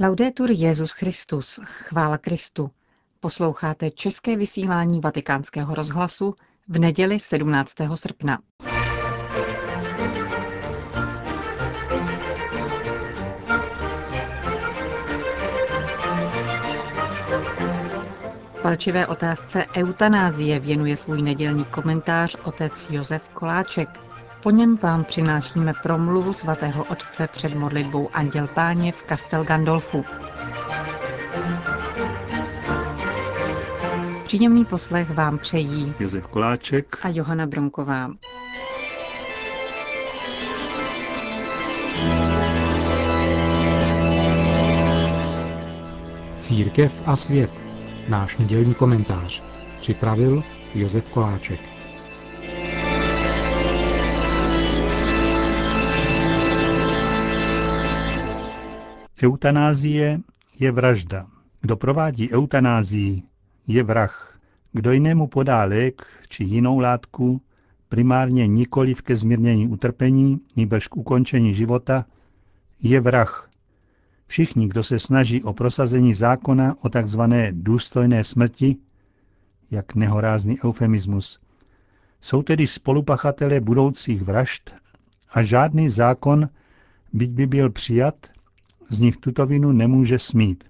Laudetur 0.00 0.50
Jezus 0.50 0.92
Christus, 0.92 1.60
chvála 1.64 2.18
Kristu. 2.18 2.70
Posloucháte 3.20 3.90
české 3.90 4.36
vysílání 4.36 5.00
Vatikánského 5.00 5.74
rozhlasu 5.74 6.34
v 6.68 6.78
neděli 6.78 7.20
17. 7.20 7.72
srpna. 7.94 8.38
Palčivé 18.62 19.06
otázce 19.06 19.66
eutanázie 19.76 20.60
věnuje 20.60 20.96
svůj 20.96 21.22
nedělní 21.22 21.64
komentář 21.64 22.36
otec 22.44 22.86
Josef 22.90 23.28
Koláček. 23.28 24.05
Po 24.46 24.50
něm 24.50 24.76
vám 24.76 25.04
přinášíme 25.04 25.72
promluvu 25.82 26.32
svatého 26.32 26.84
otce 26.84 27.28
před 27.32 27.54
modlitbou 27.54 28.08
Anděl 28.12 28.46
Páně 28.46 28.92
v 28.92 29.04
Castel 29.08 29.44
Gandolfu. 29.44 30.04
Příjemný 34.24 34.64
poslech 34.64 35.10
vám 35.10 35.38
přejí 35.38 35.94
Josef 36.00 36.26
Koláček 36.26 36.98
a 37.02 37.08
Johana 37.08 37.46
Bronková. 37.46 38.10
Církev 46.38 47.02
a 47.06 47.16
svět. 47.16 47.50
Náš 48.08 48.36
nedělní 48.36 48.74
komentář. 48.74 49.42
Připravil 49.80 50.42
Josef 50.74 51.10
Koláček. 51.10 51.75
Eutanázie 59.22 60.20
je 60.60 60.72
vražda. 60.72 61.26
Kdo 61.60 61.76
provádí 61.76 62.32
eutanázii, 62.32 63.22
je 63.66 63.82
vrah. 63.82 64.38
Kdo 64.72 64.92
jinému 64.92 65.26
podá 65.26 65.64
lék 65.64 66.06
či 66.28 66.44
jinou 66.44 66.78
látku, 66.78 67.42
primárně 67.88 68.46
nikoli 68.46 68.94
ke 68.94 69.16
zmírnění 69.16 69.68
utrpení, 69.68 70.40
nýbrž 70.56 70.88
k 70.88 70.96
ukončení 70.96 71.54
života, 71.54 72.06
je 72.82 73.00
vrah. 73.00 73.50
Všichni, 74.26 74.68
kdo 74.68 74.82
se 74.82 74.98
snaží 74.98 75.42
o 75.42 75.52
prosazení 75.52 76.14
zákona 76.14 76.76
o 76.80 76.88
tzv. 76.88 77.20
důstojné 77.50 78.24
smrti, 78.24 78.76
jak 79.70 79.94
nehorázný 79.94 80.58
eufemismus, 80.64 81.38
jsou 82.20 82.42
tedy 82.42 82.66
spolupachatelé 82.66 83.60
budoucích 83.60 84.22
vražd 84.22 84.74
a 85.30 85.42
žádný 85.42 85.90
zákon, 85.90 86.48
byť 87.12 87.30
by 87.30 87.46
byl 87.46 87.70
přijat, 87.70 88.26
z 88.90 89.00
nich 89.00 89.16
tuto 89.16 89.46
vinu 89.46 89.72
nemůže 89.72 90.18
smít. 90.18 90.64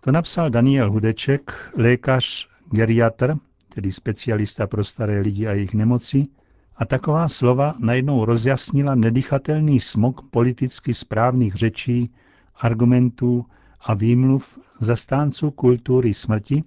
To 0.00 0.12
napsal 0.12 0.50
Daniel 0.50 0.90
Hudeček, 0.90 1.72
lékař 1.76 2.48
geriatr, 2.70 3.36
tedy 3.68 3.92
specialista 3.92 4.66
pro 4.66 4.84
staré 4.84 5.20
lidi 5.20 5.46
a 5.46 5.52
jejich 5.52 5.74
nemoci, 5.74 6.26
a 6.76 6.84
taková 6.84 7.28
slova 7.28 7.74
najednou 7.78 8.24
rozjasnila 8.24 8.94
nedychatelný 8.94 9.80
smog 9.80 10.20
politicky 10.30 10.94
správných 10.94 11.54
řečí, 11.54 12.10
argumentů 12.60 13.46
a 13.80 13.94
výmluv 13.94 14.58
zastánců 14.80 15.50
kultury 15.50 16.14
smrti, 16.14 16.64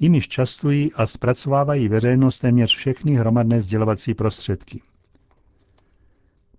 jimiž 0.00 0.28
častují 0.28 0.92
a 0.92 1.06
zpracovávají 1.06 1.88
veřejnost 1.88 2.38
téměř 2.38 2.76
všechny 2.76 3.14
hromadné 3.14 3.60
sdělovací 3.60 4.14
prostředky. 4.14 4.80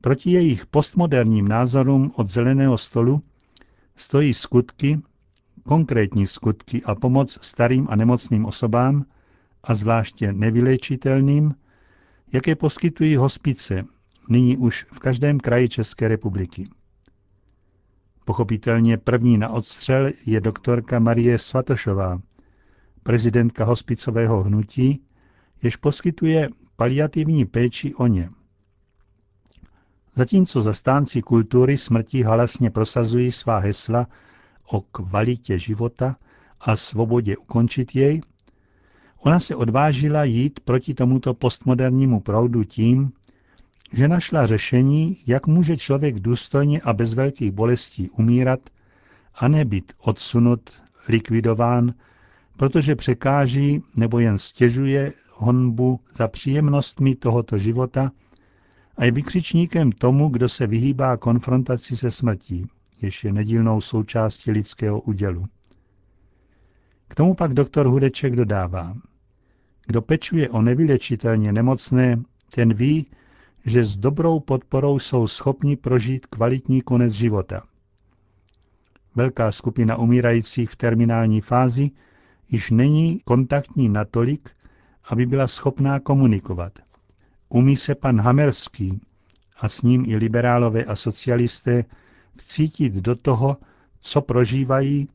Proti 0.04 0.32
jejich 0.32 0.66
postmoderním 0.66 1.48
názorům 1.48 2.12
od 2.16 2.28
zeleného 2.28 2.78
stolu 2.78 3.24
stojí 3.96 4.34
skutky, 4.34 5.02
konkrétní 5.64 6.28
skutky 6.28 6.84
a 6.84 6.96
pomoc 6.96 7.40
starým 7.42 7.88
a 7.90 7.96
nemocným 7.96 8.46
osobám, 8.46 9.06
a 9.64 9.76
zvláště 9.76 10.34
nevyléčitelným, 10.34 11.56
jaké 12.34 12.56
poskytují 12.56 13.16
hospice, 13.16 13.86
nyní 14.30 14.58
už 14.58 14.84
v 14.84 15.00
každém 15.00 15.40
kraji 15.40 15.70
České 15.70 16.08
republiky. 16.08 16.70
Pochopitelně 18.26 18.98
první 18.98 19.38
na 19.38 19.50
odstřel 19.50 20.10
je 20.26 20.42
doktorka 20.42 21.00
Marie 21.00 21.38
Svatošová, 21.38 22.22
prezidentka 23.04 23.66
hospicového 23.66 24.44
hnutí, 24.44 25.04
jež 25.62 25.76
poskytuje 25.76 26.50
paliativní 26.76 27.46
péči 27.46 27.94
o 27.96 28.08
ně– 28.08 28.30
Zatímco 30.16 30.62
zastánci 30.62 31.22
kultury 31.22 31.78
smrti 31.78 32.24
halasně 32.24 32.70
prosazují 32.70 33.32
svá 33.32 33.58
hesla 33.58 34.08
o 34.72 34.82
kvalitě 34.82 35.60
života 35.60 36.16
a 36.62 36.76
svobodě 36.76 37.38
ukončit 37.38 37.96
jej, 37.96 38.22
ona 39.20 39.40
se 39.40 39.56
odvážila 39.56 40.24
jít 40.24 40.60
proti 40.60 40.94
tomuto 40.94 41.34
postmodernímu 41.34 42.20
proudu 42.20 42.64
tím, 42.64 43.12
že 43.94 44.08
našla 44.08 44.48
řešení, 44.48 45.18
jak 45.28 45.48
může 45.48 45.78
člověk 45.78 46.20
důstojně 46.20 46.82
a 46.82 46.94
bez 46.94 47.14
velkých 47.14 47.52
bolestí 47.52 48.10
umírat 48.10 48.60
a 49.36 49.48
nebyt 49.48 49.94
odsunut, 49.98 50.70
likvidován, 51.10 51.94
protože 52.58 52.96
překáží 52.96 53.84
nebo 53.96 54.20
jen 54.20 54.38
stěžuje 54.38 55.14
honbu 55.34 56.00
za 56.16 56.28
příjemnostmi 56.28 57.16
tohoto 57.16 57.58
života 57.58 58.12
a 58.98 59.06
je 59.06 59.12
vykřičníkem 59.12 59.92
tomu, 59.92 60.30
kdo 60.30 60.50
se 60.50 60.68
vyhýbá 60.68 61.18
konfrontaci 61.18 61.98
se 61.98 62.12
smrtí, 62.12 62.68
jež 63.02 63.24
je 63.24 63.34
nedílnou 63.34 63.82
součástí 63.82 64.52
lidského 64.52 65.02
udělu. 65.02 65.46
K 67.08 67.16
tomu 67.16 67.36
pak 67.36 67.54
doktor 67.54 67.86
Hudeček 67.86 68.36
dodává. 68.36 68.98
Kdo 69.86 70.02
pečuje 70.02 70.50
o 70.50 70.62
nevylečitelně 70.62 71.54
nemocné, 71.54 72.24
ten 72.56 72.74
ví, 72.74 73.06
že 73.66 73.86
s 73.86 73.98
dobrou 73.98 74.40
podporou 74.40 75.00
jsou 75.00 75.28
schopni 75.28 75.76
prožít 75.76 76.26
kvalitní 76.26 76.82
konec 76.82 77.14
života. 77.14 77.64
Velká 79.16 79.52
skupina 79.52 79.96
umírajících 79.96 80.70
v 80.70 80.76
terminální 80.76 81.42
fázi 81.42 81.92
již 82.50 82.72
není 82.72 83.20
kontaktní 83.26 83.90
natolik, 83.90 84.50
aby 85.10 85.26
byla 85.26 85.48
schopná 85.48 86.00
komunikovat– 86.00 86.74
Umí 87.54 87.76
se 87.78 87.96
pan 87.96 88.22
Hamerský 88.22 89.02
a 89.58 89.70
s 89.70 89.82
ním 89.82 90.06
i 90.06 90.16
liberálové 90.16 90.84
a 90.84 90.96
socialisté 90.96 91.86
vcítit 92.38 92.94
do 92.94 93.16
toho, 93.16 93.58
co 94.00 94.22
prožívají 94.22 95.08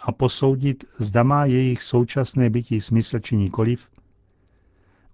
a 0.00 0.12
posoudit, 0.12 0.84
zda 0.98 1.22
má 1.22 1.44
jejich 1.44 1.82
současné 1.82 2.50
bytí 2.50 2.80
smysl 2.80 3.18
či 3.18 3.36
nikoliv? 3.36 3.88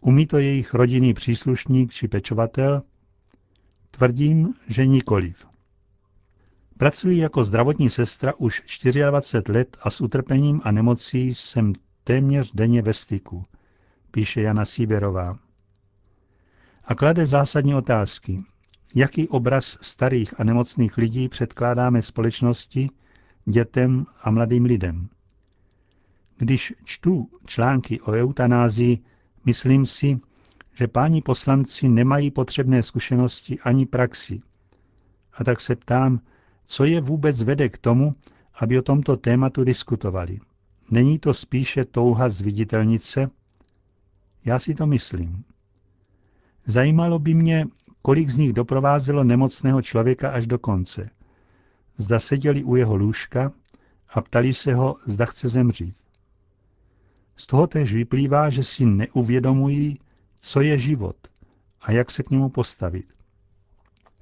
Umí 0.01 0.27
to 0.27 0.39
jejich 0.39 0.75
rodinný 0.75 1.15
příslušník 1.15 1.93
či 1.93 2.09
pečovatel? 2.09 2.83
Tvrdím, 3.91 4.55
že 4.69 4.87
nikoliv. 4.87 5.47
Pracuji 6.79 7.19
jako 7.19 7.45
zdravotní 7.45 7.91
sestra 7.91 8.33
už 8.39 8.63
24 9.11 9.53
let 9.53 9.77
a 9.83 9.91
s 9.91 10.01
utrpením 10.01 10.61
a 10.65 10.71
nemocí 10.73 11.35
jsem 11.35 11.73
téměř 12.05 12.53
denně 12.55 12.83
ve 12.83 12.93
styku, 12.93 13.45
píše 14.11 14.43
Jana 14.43 14.65
Síberová 14.65 15.39
a 16.85 16.95
klade 16.95 17.27
zásadní 17.27 17.75
otázky. 17.75 18.43
Jaký 18.95 19.29
obraz 19.29 19.79
starých 19.83 20.41
a 20.41 20.45
nemocných 20.45 20.97
lidí 20.97 21.29
předkládáme 21.29 22.03
společnosti, 22.03 22.91
dětem 23.45 24.07
a 24.23 24.31
mladým 24.31 24.65
lidem? 24.65 25.09
Když 26.39 26.75
čtu 26.85 27.31
články 27.47 28.01
o 28.01 28.13
eutanázii, 28.13 28.99
myslím 29.45 29.87
si, 29.87 30.21
že 30.75 30.89
páni 30.89 31.23
poslanci 31.23 31.89
nemají 31.89 32.31
potřebné 32.31 32.83
zkušenosti 32.83 33.61
ani 33.61 33.87
praxi. 33.87 34.41
A 35.35 35.45
tak 35.45 35.61
se 35.61 35.77
ptám, 35.77 36.21
co 36.65 36.85
je 36.85 37.01
vůbec 37.01 37.43
vede 37.43 37.69
k 37.69 37.79
tomu, 37.79 38.13
aby 38.55 38.79
o 38.79 38.83
tomto 38.83 39.17
tématu 39.17 39.65
diskutovali. 39.65 40.41
Není 40.91 41.19
to 41.19 41.35
spíše 41.35 41.85
touha 41.85 42.29
zviditelnit 42.29 43.03
se? 43.03 43.31
Já 44.45 44.59
si 44.59 44.75
to 44.75 44.87
myslím. 44.87 45.45
Zajímalo 46.67 47.19
by 47.19 47.35
mě, 47.35 47.67
kolik 48.03 48.31
z 48.31 48.39
nich 48.39 48.53
doprovázelo 48.53 49.25
nemocného 49.25 49.83
člověka 49.83 50.31
až 50.31 50.47
do 50.47 50.59
konce. 50.59 51.11
Zda 51.97 52.21
seděli 52.21 52.65
u 52.65 52.77
jeho 52.77 52.97
lůžka 52.97 53.53
a 54.09 54.21
ptali 54.21 54.53
se 54.53 54.75
ho, 54.75 54.97
zda 55.07 55.27
chce 55.27 55.49
zemřít. 55.49 55.97
Z 57.37 57.47
toho 57.47 57.67
též 57.67 57.95
vyplývá, 57.95 58.51
že 58.51 58.63
si 58.63 58.87
neuvědomují, 58.87 59.99
co 60.41 60.61
je 60.61 60.79
život 60.79 61.17
a 61.81 61.93
jak 61.93 62.11
se 62.11 62.23
k 62.23 62.31
němu 62.31 62.49
postavit. 62.49 63.07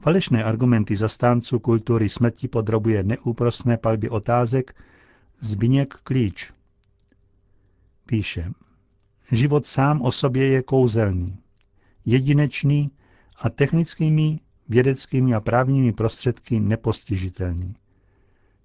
Falešné 0.00 0.44
argumenty 0.44 0.96
zastánců 0.96 1.58
kultury 1.58 2.08
smrti 2.08 2.48
podrobuje 2.48 3.02
neúprostné 3.02 3.76
palby 3.76 4.08
otázek 4.08 4.82
Zbigněk 5.40 5.94
Klíč. 5.94 6.52
Píše, 8.06 8.52
život 9.32 9.66
sám 9.66 10.02
o 10.02 10.12
sobě 10.12 10.50
je 10.50 10.62
kouzelný 10.62 11.39
jedinečný 12.04 12.90
a 13.36 13.50
technickými, 13.50 14.40
vědeckými 14.68 15.34
a 15.34 15.40
právními 15.40 15.92
prostředky 15.92 16.60
nepostižitelný. 16.60 17.74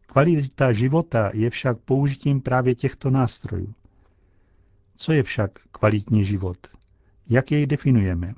Kvalita 0.07 0.73
života 0.73 1.31
je 1.33 1.49
však 1.49 1.77
použitím 1.77 2.41
právě 2.41 2.75
těchto 2.75 3.09
nástrojů. 3.09 3.73
Co 4.95 5.13
je 5.13 5.23
však 5.23 5.51
kvalitní 5.71 6.25
život? 6.25 6.57
Jak 7.29 7.51
jej 7.51 7.65
definujeme? 7.65 8.33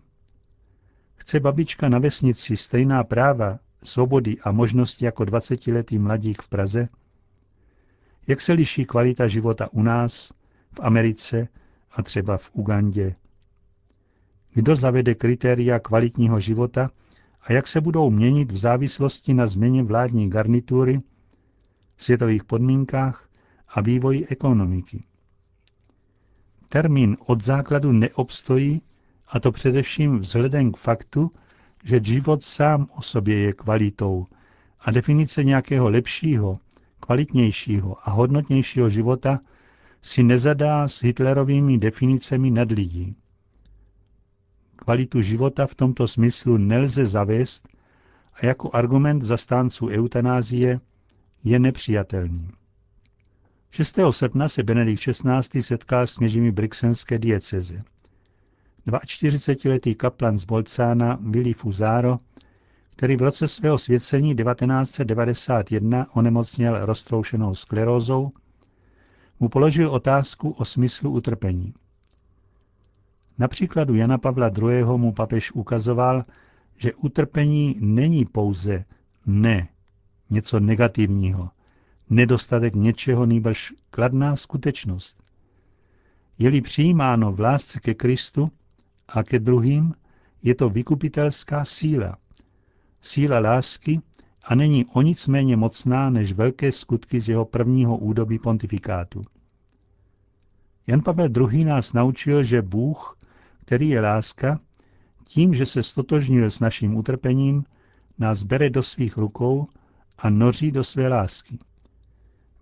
Chce 1.15 1.39
babička 1.39 1.89
na 1.89 1.99
vesnici 1.99 2.57
stejná 2.57 3.03
práva, 3.03 3.59
svobody 3.83 4.37
a 4.43 4.51
možnosti 4.51 5.05
jako 5.05 5.23
20-letý 5.23 5.99
mladík 5.99 6.41
v 6.41 6.47
Praze? 6.47 6.87
Jak 8.27 8.41
se 8.41 8.53
liší 8.53 8.85
kvalita 8.85 9.27
života 9.27 9.69
u 9.71 9.81
nás, 9.81 10.31
v 10.71 10.79
Americe 10.79 11.47
a 11.91 12.03
třeba 12.03 12.37
v 12.37 12.49
Ugandě? 12.53 13.15
Kdo 14.57 14.75
zavede 14.75 15.15
kritéria 15.15 15.79
kvalitního 15.79 16.39
života 16.39 16.89
a 17.41 17.53
jak 17.53 17.67
se 17.67 17.81
budou 17.81 18.09
měnit 18.09 18.51
v 18.51 18.57
závislosti 18.57 19.33
na 19.33 19.47
změně 19.47 19.83
vládní 19.83 20.29
garnitury, 20.29 21.01
světových 21.97 22.43
podmínkách 22.43 23.29
a 23.69 23.81
vývoji 23.81 24.27
ekonomiky? 24.27 25.03
Termín 26.69 27.17
od 27.25 27.43
základu 27.43 27.91
neobstojí, 27.91 28.81
a 29.27 29.39
to 29.39 29.51
především 29.51 30.19
vzhledem 30.19 30.71
k 30.71 30.77
faktu, 30.77 31.31
že 31.83 31.99
život 32.03 32.43
sám 32.43 32.87
o 32.95 33.01
sobě 33.01 33.37
je 33.37 33.53
kvalitou 33.53 34.25
a 34.79 34.91
definice 34.91 35.43
nějakého 35.43 35.89
lepšího, 35.89 36.59
kvalitnějšího 36.99 37.97
a 38.09 38.11
hodnotnějšího 38.11 38.89
života 38.89 39.39
si 40.01 40.23
nezadá 40.23 40.87
s 40.87 41.03
Hitlerovými 41.03 41.77
definicemi 41.77 42.51
nadlidí. 42.51 43.17
Kvalitu 44.87 45.21
života 45.21 45.67
v 45.67 45.75
tomto 45.75 46.07
smyslu 46.07 46.57
nelze 46.57 47.05
zavést 47.05 47.67
a 48.33 48.45
jako 48.45 48.69
argument 48.73 49.21
zastánců 49.21 49.87
eutanázie 49.87 50.79
je 51.43 51.59
nepřijatelný. 51.59 52.49
6. 53.71 53.99
srpna 54.11 54.49
se 54.49 54.63
Benedikt 54.63 55.01
XVI. 55.01 55.61
setkal 55.61 56.07
s 56.07 56.17
kněžími 56.17 56.51
Brixenské 56.51 57.19
dieceze. 57.19 57.83
42-letý 58.87 59.95
kaplan 59.95 60.37
z 60.37 60.45
Bolcána 60.45 61.19
Willy 61.21 61.53
Fuzaro, 61.53 62.17
který 62.89 63.15
v 63.15 63.21
roce 63.21 63.47
svého 63.47 63.77
svěcení 63.77 64.35
1991 64.35 66.15
onemocněl 66.15 66.85
roztroušenou 66.85 67.55
sklerózou, 67.55 68.31
mu 69.39 69.49
položil 69.49 69.89
otázku 69.89 70.49
o 70.49 70.65
smyslu 70.65 71.11
utrpení. 71.11 71.73
Na 73.39 73.47
příkladu 73.47 73.95
Jana 73.95 74.17
Pavla 74.17 74.51
II. 74.61 74.83
mu 74.97 75.13
papež 75.13 75.51
ukazoval, 75.51 76.23
že 76.77 76.93
utrpení 76.93 77.75
není 77.79 78.25
pouze 78.25 78.85
ne, 79.25 79.67
něco 80.29 80.59
negativního, 80.59 81.49
nedostatek 82.09 82.75
něčeho, 82.75 83.25
nýbrž 83.25 83.73
kladná 83.89 84.35
skutečnost. 84.35 85.23
Je-li 86.39 86.61
přijímáno 86.61 87.31
v 87.31 87.39
lásce 87.39 87.79
ke 87.79 87.93
Kristu 87.93 88.45
a 89.07 89.23
ke 89.23 89.39
druhým, 89.39 89.93
je 90.43 90.55
to 90.55 90.69
vykupitelská 90.69 91.65
síla. 91.65 92.17
Síla 93.01 93.39
lásky 93.39 94.01
a 94.43 94.55
není 94.55 94.85
o 94.85 95.01
nic 95.01 95.27
méně 95.27 95.57
mocná 95.57 96.09
než 96.09 96.31
velké 96.33 96.71
skutky 96.71 97.21
z 97.21 97.29
jeho 97.29 97.45
prvního 97.45 97.97
údobí 97.97 98.39
pontifikátu. 98.39 99.21
Jan 100.87 101.01
Pavel 101.01 101.29
II. 101.51 101.65
nás 101.65 101.93
naučil, 101.93 102.43
že 102.43 102.61
Bůh, 102.61 103.16
který 103.67 103.89
je 103.89 104.01
láska, 104.01 104.59
tím, 105.23 105.53
že 105.53 105.65
se 105.65 105.83
stotožnil 105.83 106.49
s 106.49 106.59
naším 106.59 106.95
utrpením, 106.95 107.63
nás 108.17 108.43
bere 108.43 108.69
do 108.69 108.83
svých 108.83 109.17
rukou 109.17 109.67
a 110.17 110.29
noří 110.29 110.71
do 110.71 110.83
své 110.83 111.07
lásky. 111.07 111.57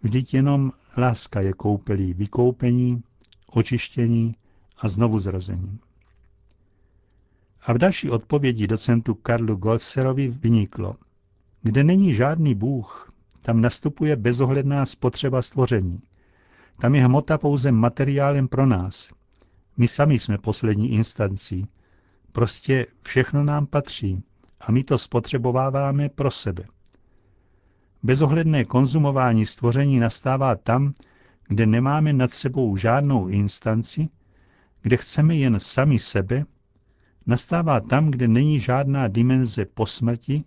Vždyť 0.01 0.33
jenom 0.33 0.71
láska 0.97 1.41
je 1.41 1.53
koupelí 1.53 2.13
vykoupení, 2.13 3.03
očištění 3.51 4.35
a 4.77 4.87
znovu 4.87 5.19
zrození. 5.19 5.79
A 7.61 7.73
v 7.73 7.77
další 7.77 8.09
odpovědi 8.09 8.67
docentu 8.67 9.13
Karlu 9.13 9.55
Golserovi 9.55 10.27
vyniklo, 10.27 10.93
kde 11.61 11.83
není 11.83 12.13
žádný 12.13 12.55
Bůh, 12.55 13.09
tam 13.41 13.61
nastupuje 13.61 14.15
bezohledná 14.15 14.85
spotřeba 14.85 15.41
stvoření. 15.41 16.01
Tam 16.79 16.95
je 16.95 17.05
hmota 17.05 17.37
pouze 17.37 17.71
materiálem 17.71 18.47
pro 18.47 18.65
nás. 18.65 19.11
My 19.77 19.87
sami 19.87 20.19
jsme 20.19 20.37
poslední 20.37 20.91
instancí. 20.91 21.67
Prostě 22.31 22.87
všechno 23.01 23.43
nám 23.43 23.65
patří 23.65 24.23
a 24.61 24.71
my 24.71 24.83
to 24.83 24.97
spotřebováváme 24.97 26.09
pro 26.09 26.31
sebe. 26.31 26.63
Bezohledné 28.03 28.65
konzumování 28.65 29.45
stvoření 29.45 29.99
nastává 29.99 30.55
tam, 30.55 30.93
kde 31.47 31.65
nemáme 31.65 32.13
nad 32.13 32.31
sebou 32.31 32.77
žádnou 32.77 33.27
instanci, 33.27 34.09
kde 34.81 34.97
chceme 34.97 35.35
jen 35.35 35.59
sami 35.59 35.99
sebe, 35.99 36.45
nastává 37.25 37.79
tam, 37.79 38.11
kde 38.11 38.27
není 38.27 38.59
žádná 38.59 39.07
dimenze 39.07 39.65
po 39.65 39.85
smrti, 39.85 40.43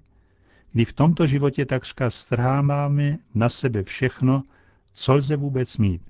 kdy 0.73 0.85
v 0.85 0.93
tomto 0.93 1.27
životě 1.27 1.67
takřka 1.67 2.11
strháváme 2.11 3.19
na 3.35 3.49
sebe 3.49 3.83
všechno, 3.83 4.43
co 4.93 5.15
lze 5.15 5.37
vůbec 5.37 5.79
mít. 5.79 6.03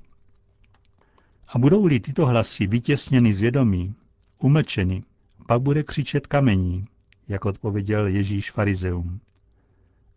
A 1.49 1.59
budou-li 1.59 2.01
tyto 2.01 2.27
hlasy 2.27 2.67
vytěsněny 2.67 3.35
z 3.35 3.41
vědomí, 3.41 3.95
umlčeny, 4.39 5.03
pak 5.47 5.63
bude 5.63 5.83
křičet 5.83 6.27
kamení, 6.27 6.85
jak 7.29 7.45
odpověděl 7.45 8.07
Ježíš 8.07 8.51
farizeum. 8.51 9.21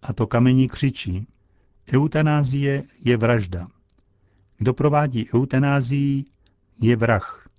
A 0.01 0.13
to 0.13 0.27
kamení 0.27 0.67
křičí. 0.67 1.27
Eutanázie 1.93 2.83
je 3.05 3.17
vražda. 3.17 3.67
Kdo 4.57 4.73
provádí 4.73 5.27
eutanázii, 5.35 6.25
je 6.81 6.95
vrah. 6.95 7.49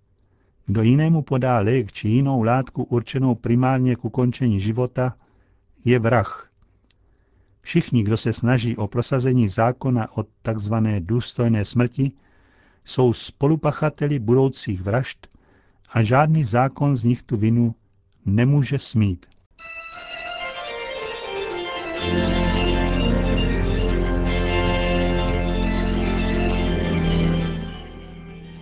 Kdo 0.66 0.82
jinému 0.82 1.22
podá 1.22 1.58
lék 1.58 1.92
či 1.92 2.08
jinou 2.08 2.42
látku 2.42 2.82
určenou 2.82 3.34
primárně 3.34 3.96
k 3.96 4.04
ukončení 4.04 4.60
života, 4.60 5.16
je 5.84 5.98
vrah. 5.98 6.48
Všichni, 7.60 8.02
kdo 8.02 8.16
se 8.16 8.32
snaží 8.32 8.76
o 8.76 8.86
prosazení 8.86 9.48
zákona 9.48 10.16
o 10.16 10.22
tzv. 10.22 10.74
důstojné 10.98 11.64
smrti, 11.64 12.12
jsou 12.84 13.12
spolupachateli 13.12 14.18
budoucích 14.18 14.82
vražd 14.82 15.26
a 15.92 16.02
žádný 16.02 16.44
zákon 16.44 16.96
z 16.96 17.04
nich 17.04 17.22
tu 17.22 17.36
vinu 17.36 17.74
nemůže 18.26 18.78
smít. 18.78 19.26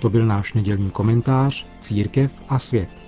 To 0.00 0.10
byl 0.10 0.26
náš 0.26 0.54
nedělní 0.54 0.90
komentář 0.90 1.66
Církev 1.80 2.42
a 2.48 2.58
svět. 2.58 2.99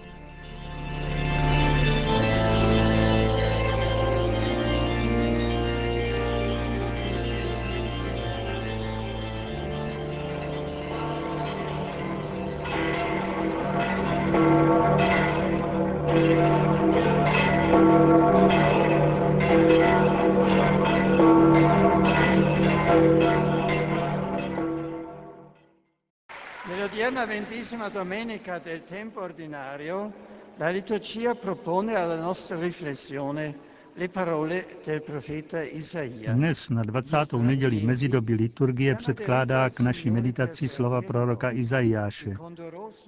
Ventesima 27.72 28.04
domenica 28.04 28.58
del 28.58 28.84
tempo 28.84 29.22
ordinario, 29.22 30.12
la 30.58 30.68
liturgia 30.68 31.34
propone 31.34 31.94
alla 31.94 32.20
nostra 32.20 32.58
riflessione 32.58 33.56
le 33.94 34.08
parole 34.10 34.78
del 34.84 35.00
profeta 35.00 35.62
Isaia. 35.62 36.34
Dnes 36.34 36.68
na 36.68 36.82
20. 36.82 37.32
neděli 37.32 37.80
mezidobí 37.80 38.34
liturgie 38.34 38.94
předkládá 38.94 39.70
k 39.70 39.80
naší 39.80 40.10
meditaci 40.10 40.68
slova 40.68 41.02
proroka 41.02 41.50
Izajáše. 41.50 42.36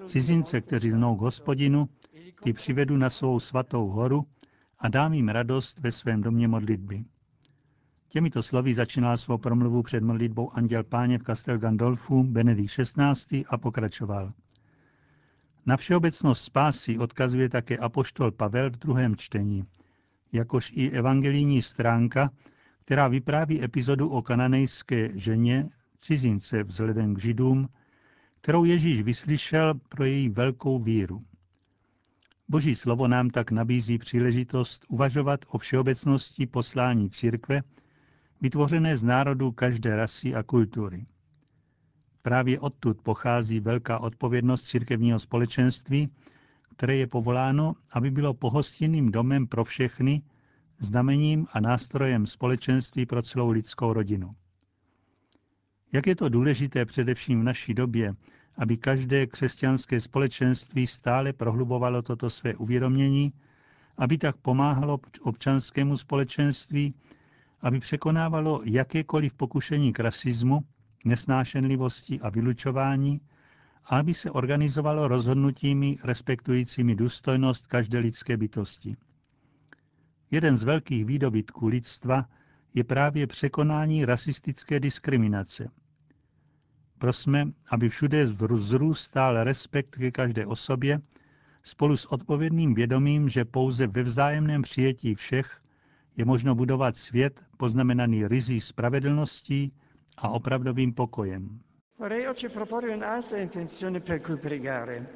Cizince, 0.06 0.60
kteří 0.60 0.92
lnou 0.92 1.16
k 1.16 1.20
hospodinu, 1.20 1.88
ty 2.42 2.52
přivedu 2.52 2.96
na 2.96 3.10
svou 3.10 3.40
svatou 3.40 3.88
horu 3.88 4.26
a 4.78 4.88
dám 4.88 5.14
jim 5.14 5.28
radost 5.28 5.78
ve 5.78 5.92
svém 5.92 6.22
domě 6.22 6.48
modlitby. 6.48 7.04
Těmito 8.08 8.42
slovy 8.42 8.74
začínal 8.74 9.16
svou 9.16 9.38
promluvu 9.38 9.82
před 9.82 10.02
modlitbou 10.02 10.50
Anděl 10.56 10.84
Páně 10.84 11.18
v 11.18 11.22
Castel 11.22 11.58
Gandolfu 11.58 12.22
Benedikt 12.22 12.70
XVI. 12.70 13.44
a 13.48 13.58
pokračoval. 13.58 14.32
Na 15.66 15.76
všeobecnost 15.76 16.42
spásy 16.42 16.98
odkazuje 16.98 17.48
také 17.48 17.76
apoštol 17.78 18.30
Pavel 18.30 18.70
v 18.70 18.76
druhém 18.76 19.16
čtení, 19.16 19.64
jakož 20.32 20.72
i 20.74 20.90
evangelijní 20.90 21.62
stránka, 21.62 22.30
která 22.84 23.08
vypráví 23.08 23.64
epizodu 23.64 24.08
o 24.08 24.22
kananejské 24.22 25.18
ženě, 25.18 25.68
cizince 25.98 26.62
vzhledem 26.62 27.14
k 27.14 27.18
židům, 27.18 27.68
kterou 28.40 28.64
Ježíš 28.64 29.02
vyslyšel 29.02 29.74
pro 29.74 30.04
její 30.04 30.28
velkou 30.28 30.78
víru. 30.78 31.24
Boží 32.48 32.74
slovo 32.76 33.08
nám 33.08 33.30
tak 33.30 33.50
nabízí 33.50 33.98
příležitost 33.98 34.84
uvažovat 34.88 35.40
o 35.48 35.58
všeobecnosti 35.58 36.46
poslání 36.46 37.10
církve 37.10 37.62
vytvořené 38.40 38.96
z 38.96 39.04
národů 39.04 39.52
každé 39.52 39.96
rasy 39.96 40.34
a 40.34 40.42
kultury. 40.42 41.06
Právě 42.24 42.60
odtud 42.60 43.02
pochází 43.02 43.60
velká 43.60 43.98
odpovědnost 43.98 44.62
církevního 44.62 45.20
společenství, 45.20 46.08
které 46.76 46.96
je 46.96 47.06
povoláno, 47.06 47.74
aby 47.92 48.10
bylo 48.10 48.34
pohostinným 48.34 49.12
domem 49.12 49.46
pro 49.46 49.64
všechny, 49.64 50.22
znamením 50.78 51.46
a 51.52 51.60
nástrojem 51.60 52.26
společenství 52.26 53.06
pro 53.06 53.22
celou 53.22 53.50
lidskou 53.50 53.92
rodinu. 53.92 54.30
Jak 55.92 56.06
je 56.06 56.16
to 56.16 56.28
důležité 56.28 56.84
především 56.84 57.40
v 57.40 57.44
naší 57.44 57.74
době, 57.74 58.14
aby 58.56 58.76
každé 58.76 59.26
křesťanské 59.26 60.00
společenství 60.00 60.86
stále 60.86 61.32
prohlubovalo 61.32 62.02
toto 62.02 62.30
své 62.30 62.54
uvědomění, 62.54 63.32
aby 63.96 64.18
tak 64.18 64.36
pomáhalo 64.36 65.00
občanskému 65.22 65.96
společenství, 65.96 66.94
aby 67.60 67.80
překonávalo 67.80 68.60
jakékoliv 68.64 69.34
pokušení 69.34 69.92
k 69.92 70.00
rasismu, 70.00 70.64
nesnášenlivosti 71.04 72.20
a 72.20 72.30
vylučování 72.30 73.20
a 73.84 73.98
aby 73.98 74.14
se 74.14 74.30
organizovalo 74.30 75.08
rozhodnutími 75.08 75.96
respektujícími 76.04 76.94
důstojnost 76.94 77.66
každé 77.66 77.98
lidské 77.98 78.36
bytosti. 78.36 78.96
Jeden 80.30 80.56
z 80.56 80.62
velkých 80.62 81.04
výdobytků 81.04 81.66
lidstva 81.66 82.28
je 82.74 82.84
právě 82.84 83.26
překonání 83.26 84.04
rasistické 84.04 84.80
diskriminace. 84.80 85.70
Prosme, 86.98 87.44
aby 87.70 87.88
všude 87.88 88.24
vzrůstal 88.24 89.44
respekt 89.44 89.96
ke 89.96 90.10
každé 90.10 90.46
osobě, 90.46 91.00
spolu 91.62 91.96
s 91.96 92.06
odpovědným 92.12 92.74
vědomím, 92.74 93.28
že 93.28 93.44
pouze 93.44 93.86
ve 93.86 94.02
vzájemném 94.02 94.62
přijetí 94.62 95.14
všech 95.14 95.60
je 96.16 96.24
možno 96.24 96.54
budovat 96.54 96.96
svět 96.96 97.40
poznamenaný 97.56 98.26
rizí 98.26 98.60
spravedlností 98.60 99.72
a 100.16 100.28
opravdovým 100.28 100.94
pokojem. 100.94 101.60
Vorrei 101.98 102.28
oggi 102.28 102.48
proporre 102.48 102.96
un'altra 102.96 103.38
intenzione 103.38 104.00
per 104.00 104.20
cui 104.20 104.36
pregare. 104.36 105.06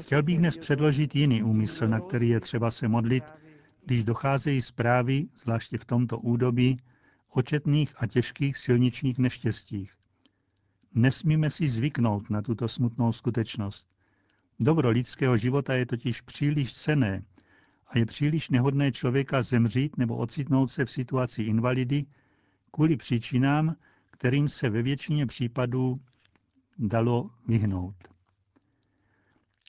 Chtěl 0.00 0.22
bych 0.22 0.38
dnes 0.38 0.56
předložit 0.56 1.16
jiný 1.16 1.42
úmysl, 1.42 1.88
na 1.88 2.00
který 2.00 2.28
je 2.28 2.40
třeba 2.40 2.70
se 2.70 2.88
modlit, 2.88 3.24
když 3.84 4.04
docházejí 4.04 4.62
zprávy, 4.62 5.26
zvláště 5.36 5.78
v 5.78 5.84
tomto 5.84 6.18
údobí, 6.18 6.80
o 7.28 7.42
četných 7.42 8.02
a 8.02 8.06
těžkých 8.06 8.58
silničních 8.58 9.18
neštěstích. 9.18 9.92
Nesmíme 10.94 11.50
si 11.50 11.68
zvyknout 11.68 12.30
na 12.30 12.42
tuto 12.42 12.68
smutnou 12.68 13.12
skutečnost. 13.12 13.88
Dobro 14.60 14.90
lidského 14.90 15.36
života 15.36 15.74
je 15.74 15.86
totiž 15.86 16.20
příliš 16.20 16.74
cené 16.74 17.22
a 17.86 17.98
je 17.98 18.06
příliš 18.06 18.50
nehodné 18.50 18.92
člověka 18.92 19.42
zemřít 19.42 19.98
nebo 19.98 20.16
ocitnout 20.16 20.70
se 20.70 20.84
v 20.84 20.90
situaci 20.90 21.42
invalidy 21.42 22.06
kvůli 22.70 22.96
příčinám, 22.96 23.76
kterým 24.10 24.48
se 24.48 24.70
ve 24.70 24.82
většině 24.82 25.26
případů 25.26 26.00
dalo 26.78 27.30
vyhnout. 27.48 27.96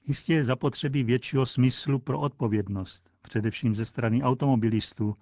Jistě 0.07 0.33
je 0.33 0.43
zapotřebí 0.43 1.03
většího 1.03 1.45
smyslu 1.45 1.99
pro 1.99 2.19
odpovědnost, 2.19 3.09
především 3.21 3.75
ze 3.75 3.85
strany 3.85 4.23
automobilistů, 4.23 5.15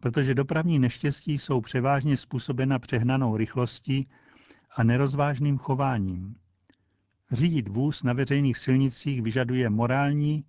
protože 0.00 0.34
dopravní 0.34 0.78
neštěstí 0.78 1.38
jsou 1.38 1.60
převážně 1.60 2.16
způsobena 2.16 2.78
přehnanou 2.78 3.36
rychlostí 3.36 4.08
a 4.76 4.82
nerozvážným 4.82 5.58
chováním. 5.58 6.36
Řídit 7.32 7.68
vůz 7.68 8.02
na 8.02 8.12
veřejných 8.12 8.58
silnicích 8.58 9.22
vyžaduje 9.22 9.70
morální 9.70 10.44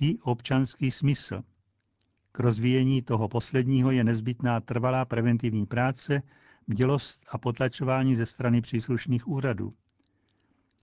i 0.00 0.18
občanský 0.18 0.90
smysl. 0.90 1.42
K 2.32 2.40
rozvíjení 2.40 3.02
toho 3.02 3.28
posledního 3.28 3.90
je 3.90 4.04
nezbytná 4.04 4.60
trvalá 4.60 5.04
preventivní 5.04 5.66
práce, 5.66 6.22
bdělost 6.68 7.24
a 7.28 7.38
potlačování 7.38 8.16
ze 8.16 8.26
strany 8.26 8.60
příslušných 8.60 9.28
úřadů. 9.28 9.74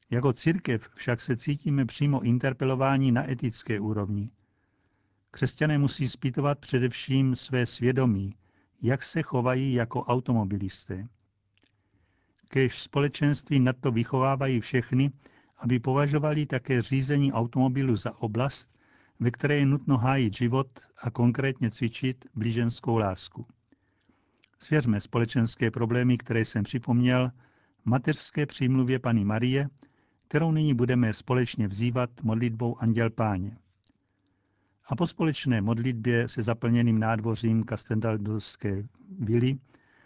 Jako 0.09 0.33
církev 0.33 0.89
však 0.95 1.21
se 1.21 1.37
cítíme 1.37 1.85
přímo 1.85 2.21
interpelováni 2.21 3.11
na 3.11 3.31
etické 3.31 3.79
úrovni. 3.79 4.29
Křesťané 5.31 5.77
musí 5.77 6.09
zpítovat 6.09 6.59
především 6.59 7.35
své 7.35 7.65
svědomí, 7.65 8.35
jak 8.81 9.03
se 9.03 9.21
chovají 9.21 9.73
jako 9.73 10.03
automobilisté. 10.03 11.07
Kež 12.49 12.81
společenství 12.81 13.59
na 13.59 13.73
to 13.73 13.91
vychovávají 13.91 14.59
všechny, 14.59 15.11
aby 15.57 15.79
považovali 15.79 16.45
také 16.45 16.81
řízení 16.81 17.33
automobilu 17.33 17.95
za 17.95 18.17
oblast, 18.17 18.77
ve 19.21 19.31
které 19.31 19.55
je 19.55 19.65
nutno 19.65 19.97
hájit 19.97 20.37
život 20.37 20.67
a 20.97 21.11
konkrétně 21.11 21.71
cvičit 21.71 22.25
blíženskou 22.35 22.97
lásku. 22.97 23.45
Svěřme 24.59 25.01
společenské 25.01 25.71
problémy, 25.71 26.17
které 26.17 26.45
jsem 26.45 26.63
připomněl, 26.63 27.31
mateřské 27.85 28.45
přímluvě 28.45 28.99
Pany 28.99 29.25
Marie, 29.25 29.69
kterou 30.27 30.51
nyní 30.51 30.73
budeme 30.73 31.13
společně 31.13 31.67
vzývat 31.67 32.09
modlitbou 32.23 32.77
Anděl 32.81 33.09
Páně. 33.09 33.57
A 34.87 34.95
po 34.95 35.07
společné 35.07 35.61
modlitbě 35.61 36.27
se 36.27 36.43
zaplněným 36.43 36.99
nádvořím 36.99 37.63
Kastendaldovské 37.63 38.83
vily 39.19 39.57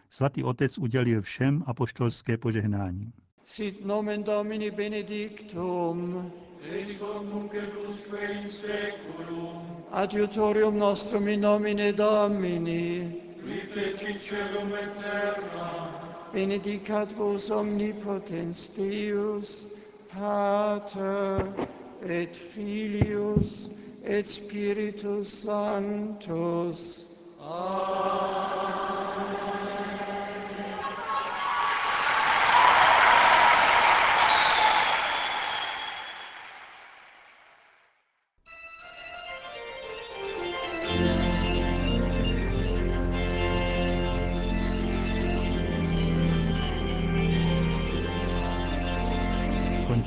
svatý 0.10 0.44
otec 0.44 0.78
udělil 0.78 1.22
všem 1.22 1.64
apoštolské 1.66 2.38
požehnání. 2.38 3.14
Sit 3.44 3.86
nomen 3.86 4.24
Domini 4.24 4.72
benedictum, 4.72 6.32
ex 6.74 6.98
hoc 7.00 7.24
nunc 7.24 7.54
et 7.54 7.74
usque 7.88 8.20
in 8.32 8.48
seculum, 8.48 9.62
adiutorium 9.94 10.76
nostrum 10.76 11.28
in 11.28 11.42
nomine 11.42 11.92
Domini, 11.94 13.22
qui 13.44 13.60
feci 13.74 14.18
celum 14.20 14.74
et 14.74 14.96
terra, 14.96 15.90
benedicat 16.34 17.12
vos 17.14 17.50
omnipotens 17.50 18.70
Deus, 18.70 19.68
Pater 20.10 21.46
et 22.04 22.36
Filius 22.36 23.70
et 24.04 24.28
Spiritus 24.28 25.28
Sanctus. 25.30 27.06